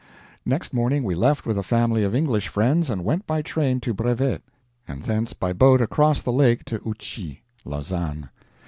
Next 0.47 0.73
morning 0.73 1.03
we 1.03 1.13
left 1.13 1.45
with 1.45 1.59
a 1.59 1.61
family 1.61 2.01
of 2.03 2.15
English 2.15 2.47
friends 2.47 2.89
and 2.89 3.03
went 3.05 3.27
by 3.27 3.43
train 3.43 3.79
to 3.81 3.93
Brevet, 3.93 4.41
and 4.87 5.03
thence 5.03 5.33
by 5.33 5.53
boat 5.53 5.79
across 5.79 6.23
the 6.23 6.31
lake 6.33 6.65
to 6.65 6.81
Ouchy 6.87 7.43
(Lausanne). 7.65 8.31